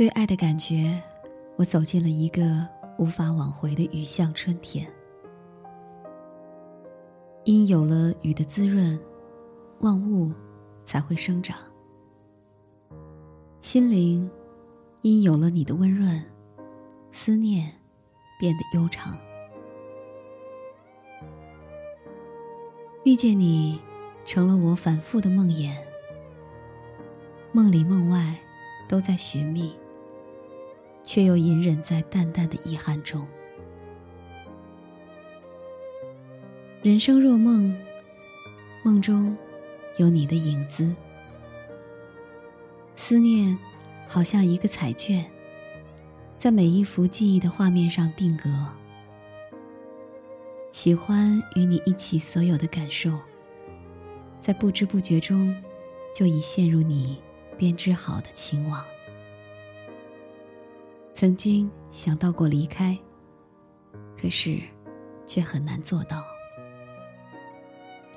[0.00, 0.98] 对爱的感觉，
[1.56, 2.66] 我走进了一个
[2.96, 4.90] 无法挽回的雨巷春天。
[7.44, 8.98] 因有了雨的滋润，
[9.80, 10.32] 万物
[10.86, 11.58] 才会生长。
[13.60, 14.30] 心灵
[15.02, 16.24] 因有了你的温润，
[17.12, 17.70] 思念
[18.38, 19.18] 变得悠长。
[23.04, 23.78] 遇见你，
[24.24, 25.76] 成了我反复的梦魇。
[27.52, 28.34] 梦里梦外，
[28.88, 29.76] 都在寻觅，
[31.10, 33.26] 却又隐忍在淡淡的遗憾中。
[36.82, 37.76] 人生若梦，
[38.84, 39.36] 梦中
[39.96, 40.94] 有你的影子。
[42.94, 43.58] 思念
[44.06, 45.28] 好像一个彩卷，
[46.38, 48.48] 在每一幅记忆的画面上定格。
[50.70, 53.18] 喜欢与你一起所有的感受，
[54.40, 55.60] 在不知不觉中，
[56.14, 57.20] 就已陷入你
[57.58, 58.84] 编织好的情网。
[61.20, 62.98] 曾经想到过离开，
[64.18, 64.58] 可是，
[65.26, 66.24] 却很难做到。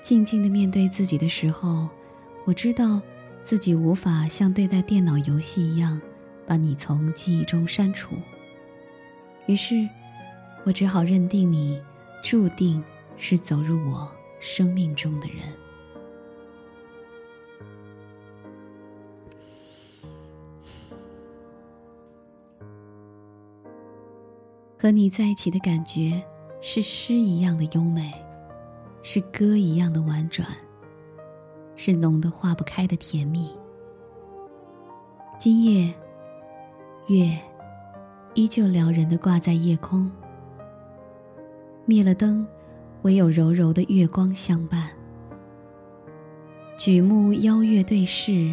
[0.00, 1.88] 静静的面对自己的时候，
[2.44, 3.02] 我知道
[3.42, 6.00] 自己无法像对待电脑游戏一样，
[6.46, 8.14] 把你从记忆中删除。
[9.46, 9.74] 于是，
[10.62, 11.82] 我只好认定你。
[12.22, 12.80] 注定
[13.16, 14.08] 是走入我
[14.38, 15.38] 生命中的人。
[24.82, 26.20] 和你在一起的感觉，
[26.60, 28.12] 是诗一样的优美，
[29.00, 30.44] 是歌一样的婉转，
[31.76, 33.48] 是浓得化不开的甜蜜。
[35.38, 35.94] 今夜，
[37.06, 37.38] 月
[38.34, 40.10] 依旧撩人的挂在夜空。
[41.84, 42.44] 灭了灯，
[43.02, 44.90] 唯有柔柔的月光相伴。
[46.76, 48.52] 举目邀月对视，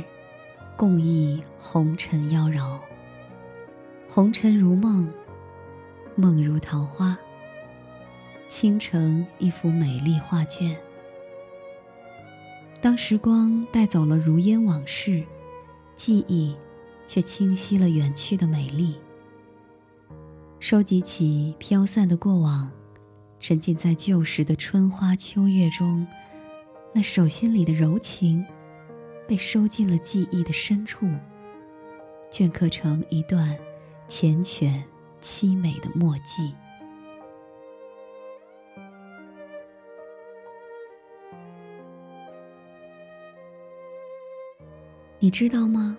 [0.78, 2.80] 共忆红尘妖娆。
[4.08, 5.12] 红尘如梦，
[6.19, 7.18] 梦如桃花。
[8.50, 10.78] 倾城一幅美丽画卷。
[12.81, 15.24] 当时光带走了如烟往事，
[15.96, 16.56] 记忆
[17.07, 19.00] 却清晰了远去的美丽。
[20.59, 22.69] 收集起飘散的过往。
[23.40, 26.06] 沉浸在旧时的春花秋月中，
[26.94, 28.46] 那手心里的柔情，
[29.25, 31.07] 被收进了记忆的深处，
[32.30, 33.57] 镌刻成一段
[34.09, 34.74] 缱绻
[35.22, 36.53] 凄美的墨迹。
[45.19, 45.97] 你知道吗？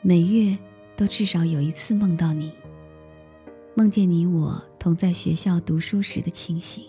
[0.00, 0.56] 每月
[0.96, 2.52] 都至少有一次梦到你。
[3.74, 6.84] 梦见你我同在学校读书时的情形。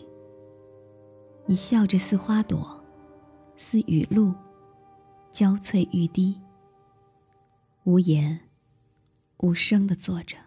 [1.48, 2.80] 你笑着似花朵，
[3.58, 4.32] 似雨露，
[5.32, 6.40] 娇翠欲滴。
[7.84, 8.40] 无言，
[9.40, 10.38] 无声的坐着。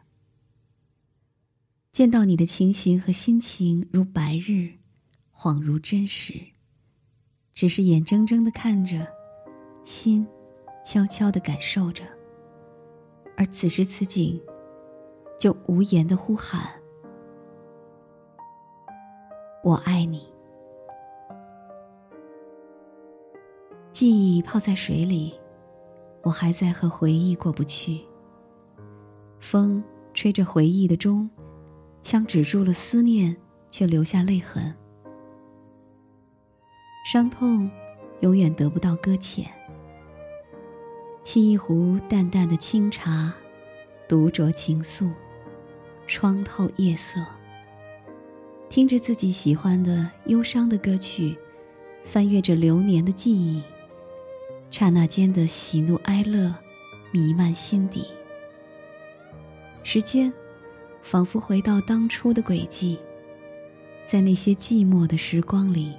[1.93, 4.73] 见到你的情形和心情如白日，
[5.37, 6.33] 恍如真实。
[7.53, 9.07] 只是眼睁睁的看着，
[9.85, 10.27] 心
[10.83, 12.03] 悄悄的感受着。
[13.37, 14.43] 而此时此景。
[15.39, 16.71] 就无言的呼喊
[19.65, 20.33] ：“我爱你。”
[23.93, 25.35] 记忆泡在水里，
[26.23, 28.03] 我还在和回忆过不去。
[29.41, 29.83] 风
[30.15, 31.29] 吹着回忆的钟，
[32.03, 33.37] 像止住了思念，
[33.71, 34.75] 却留下泪痕。
[37.05, 37.71] 伤痛
[38.21, 39.51] 永远得不到搁浅。
[41.25, 43.33] 沏一壶淡淡的清茶，
[44.09, 45.11] 独酌情愫。
[46.09, 47.25] 窗透夜色，
[48.69, 51.39] 听着自己喜欢的忧伤的歌曲，
[52.05, 53.63] 翻阅着流年的记忆，
[54.69, 56.55] 刹那间的喜怒哀乐
[57.13, 58.09] 弥漫心底。
[59.85, 60.31] 时间
[61.03, 62.99] 仿佛回到当初的轨迹，
[64.07, 65.93] 在那些寂寞的时光里，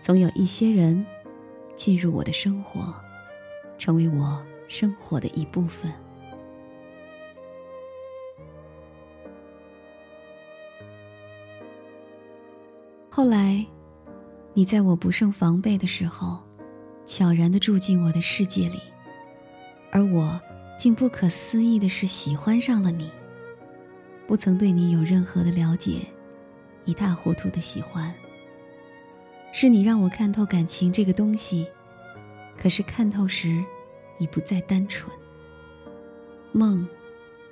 [0.00, 1.04] 总有一些人
[1.74, 2.94] 进入我的生活，
[3.78, 5.92] 成为我生活的一部分。
[13.10, 13.66] 后来，
[14.54, 16.38] 你在我不胜防备的时候，
[17.04, 18.78] 悄然的住进我的世界里，
[19.90, 20.40] 而我
[20.78, 23.10] 竟不可思议的是喜欢上了你。
[24.28, 26.06] 不曾对你有任何的了解，
[26.84, 28.14] 一塌糊涂的喜欢。
[29.50, 31.66] 是你让我看透感情这个东西，
[32.56, 33.64] 可是看透时，
[34.18, 35.10] 已不再单纯。
[36.52, 36.86] 梦，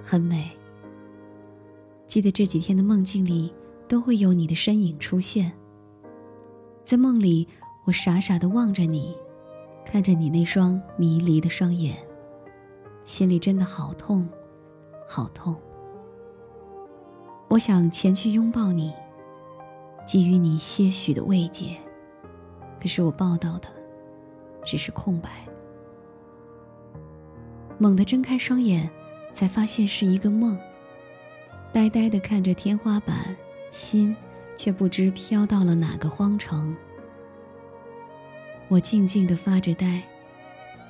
[0.04, 0.50] 很美。
[2.06, 3.52] 记得这几天的梦境里。
[3.88, 5.52] 都会有你的身影出现。
[6.84, 7.46] 在梦里，
[7.84, 9.16] 我傻傻的望着你，
[9.84, 11.96] 看着你那双迷离的双眼，
[13.04, 14.28] 心里真的好痛，
[15.06, 15.56] 好痛。
[17.48, 18.92] 我想前去拥抱你，
[20.06, 21.76] 给予你些许的慰藉，
[22.80, 23.68] 可是我抱到的
[24.64, 25.30] 只是空白。
[27.78, 28.90] 猛地睁开双眼，
[29.32, 30.58] 才发现是一个梦。
[31.72, 33.36] 呆呆地看着天花板，
[33.70, 34.16] 心
[34.56, 36.74] 却不知飘到了哪个荒城。
[38.68, 40.02] 我静静地发着呆，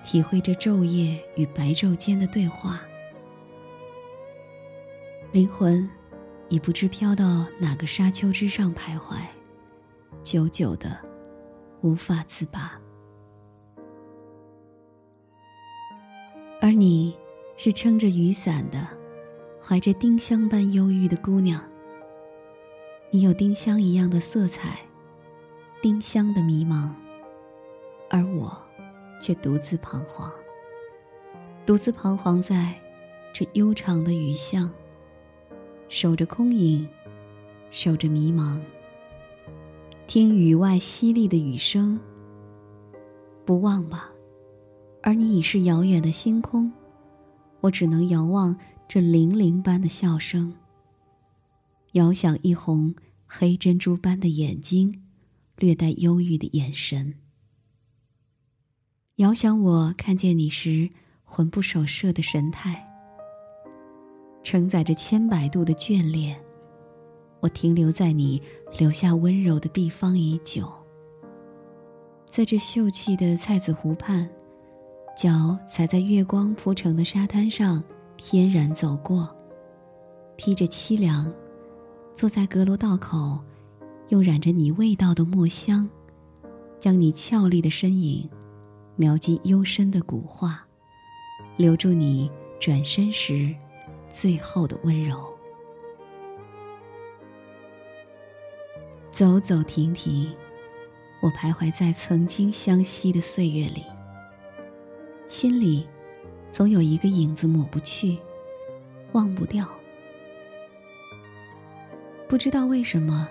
[0.04, 2.80] 体会着昼夜与白昼间的对话。
[5.32, 5.88] 灵魂
[6.48, 9.16] 已不知飘到哪个沙丘之上徘徊，
[10.22, 10.98] 久久的
[11.82, 12.81] 无法自拔。
[16.60, 17.16] 而你，
[17.56, 18.87] 是撑着雨伞的。
[19.69, 21.60] 怀着丁香般忧郁的姑娘，
[23.10, 24.78] 你有丁香一样的色彩，
[25.82, 26.94] 丁香的迷茫，
[28.08, 28.56] 而我，
[29.20, 30.32] 却独自彷徨，
[31.66, 32.81] 独自彷徨在
[33.32, 34.72] 这悠长的雨巷，
[35.88, 36.86] 守着空影，
[37.70, 38.60] 守着迷茫，
[40.06, 41.98] 听雨外淅沥的雨声。
[43.44, 44.10] 不忘吧，
[45.02, 46.72] 而你已是遥远的星空，
[47.60, 48.56] 我只能遥望。
[48.88, 50.54] 这铃铃般的笑声，
[51.94, 52.94] 遥想一红
[53.26, 55.02] 黑珍珠般的眼睛，
[55.56, 57.14] 略带忧郁的眼神。
[59.16, 60.88] 遥想我看见你时
[61.24, 62.85] 魂不守舍的神态，
[64.46, 66.40] 承载着千百度的眷恋，
[67.40, 68.40] 我停留在你
[68.78, 70.72] 留下温柔的地方已久。
[72.26, 74.31] 在这秀气的菜子湖畔，
[75.16, 77.82] 脚踩在月光铺成的沙滩上。
[78.16, 79.28] 翩然走过，
[80.37, 81.31] 披着凄凉，
[82.14, 83.38] 坐在阁楼道口，
[84.08, 85.87] 用染着你味道的墨香，
[86.78, 88.31] 将你俏丽的身影
[88.94, 90.64] 描进幽深的古画，
[91.56, 93.54] 留住你转身时
[94.18, 95.30] 最后的温柔。
[99.10, 100.34] 走走停停，
[101.20, 103.84] 我徘徊在曾经相惜的岁月里，
[105.28, 105.86] 心里。
[106.50, 108.16] 总有一个影子抹不去，
[109.12, 109.68] 忘不掉。
[112.26, 113.28] 不知道为什么，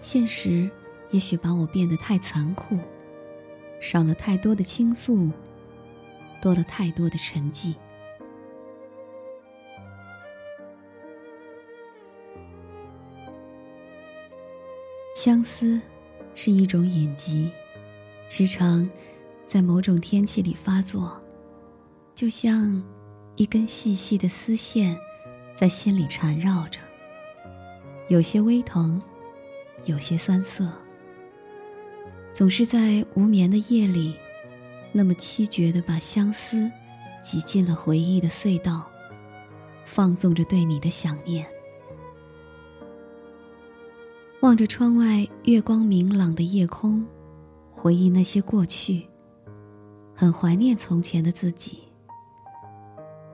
[0.00, 0.68] 现实
[1.12, 2.76] 也许把我变得太残酷，
[3.78, 5.30] 少了太多的倾诉，
[6.42, 7.76] 多了太多的沉寂。
[15.20, 15.80] 相思
[16.36, 17.50] 是一种隐疾，
[18.28, 18.88] 时常
[19.48, 21.20] 在某种天气里发作。
[22.14, 22.80] 就像
[23.34, 24.96] 一根细细的丝线，
[25.56, 26.78] 在心里缠绕着，
[28.06, 29.02] 有些微疼，
[29.86, 30.70] 有些酸涩。
[32.32, 34.14] 总是在无眠的夜里，
[34.92, 36.70] 那么凄绝的把相思
[37.24, 38.88] 挤进了回忆的隧道，
[39.84, 41.44] 放纵着对你的想念。
[44.40, 47.04] 望着窗外月光明朗的夜空，
[47.72, 49.04] 回忆那些过去，
[50.14, 51.80] 很怀念从前的自己。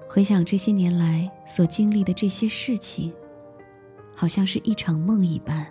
[0.09, 3.13] 回想这些年来所经历的这些事情，
[4.17, 5.67] 好像是一场梦一般。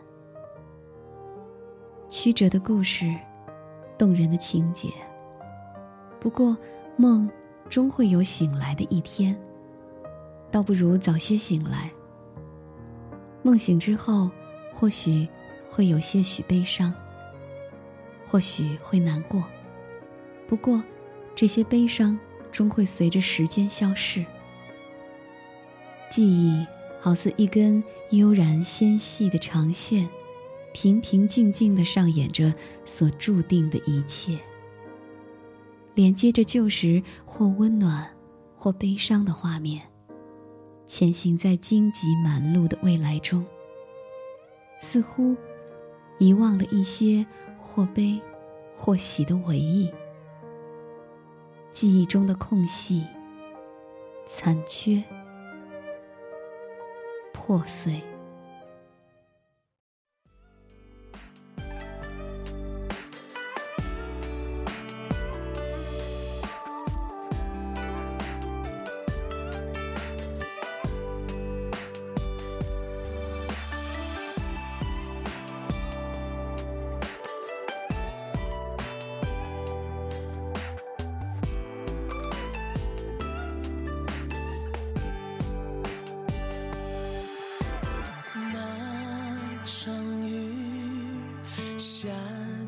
[2.07, 3.11] 曲折的故事，
[3.97, 4.89] 动人的情节。
[6.19, 6.55] 不过，
[6.95, 7.27] 梦
[7.67, 9.35] 终会有醒来的一天，
[10.51, 11.91] 倒不如早些醒来。
[13.41, 14.29] 梦醒之后，
[14.73, 15.27] 或许
[15.69, 16.93] 会有些许悲伤，
[18.27, 19.43] 或许会难过。
[20.47, 20.83] 不过，
[21.35, 22.19] 这些悲伤。
[22.53, 24.23] 终会随着时间消逝。
[26.07, 26.63] 记忆
[27.01, 30.07] 好似一根悠然纤细的长线，
[30.71, 32.53] 平平静静的上演着
[32.85, 34.37] 所注定的一切，
[35.95, 38.07] 连接着旧时或温暖，
[38.55, 39.81] 或悲伤的画面，
[40.85, 43.43] 前行在荆棘满路的未来中。
[44.79, 45.35] 似乎
[46.17, 47.25] 遗忘了一些
[47.57, 48.21] 或悲，
[48.75, 49.91] 或喜的回忆。
[51.71, 53.07] 记忆中的空隙，
[54.25, 55.03] 残缺，
[57.31, 58.01] 破碎。
[89.65, 89.93] 场
[90.27, 90.51] 雨
[91.77, 92.09] 下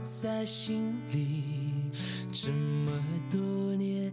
[0.02, 1.44] 在心里
[2.32, 2.92] 这么
[3.30, 3.40] 多
[3.76, 4.12] 年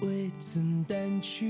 [0.00, 1.46] 未曾淡去。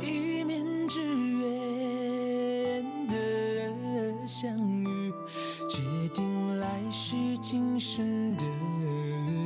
[0.00, 5.12] 一面之缘的相遇
[5.68, 5.80] 决
[6.12, 8.44] 定来世今生的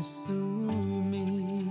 [0.02, 1.69] 宿命。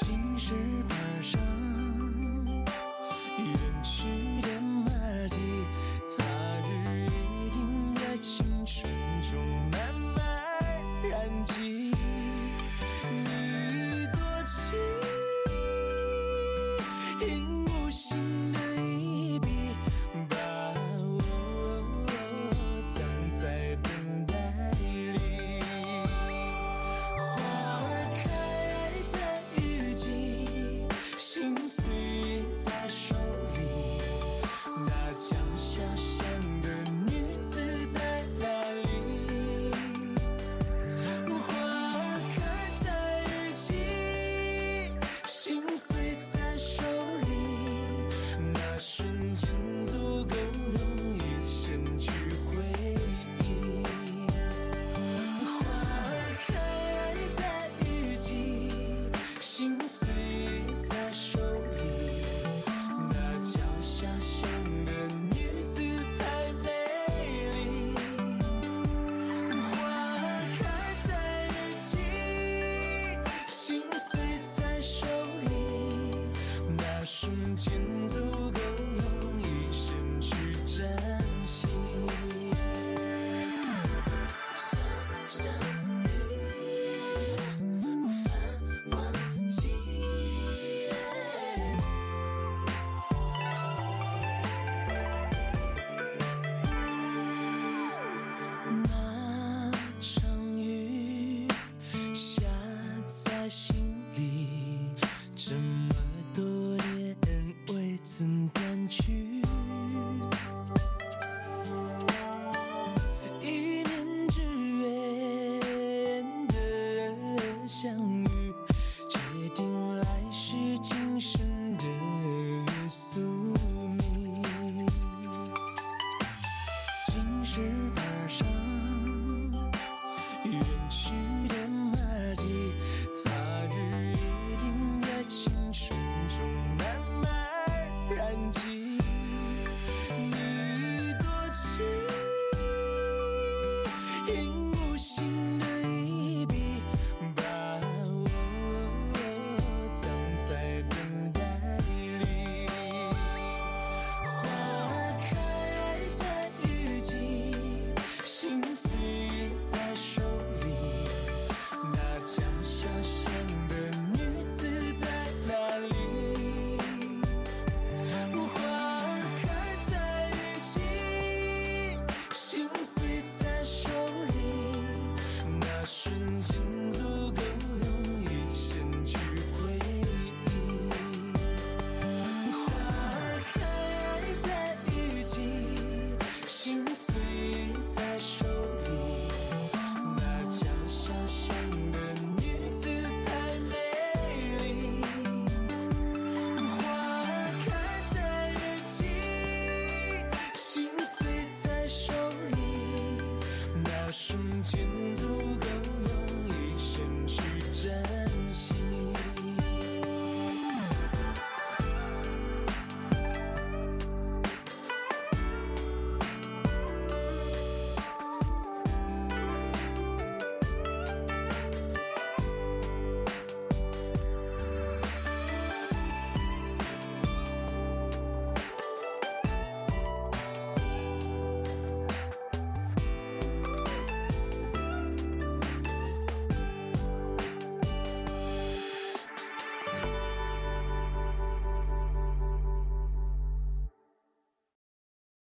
[0.00, 0.52] 今世
[0.86, 1.11] 伴